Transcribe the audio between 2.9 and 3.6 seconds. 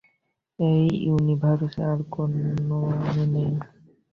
আমি নেই।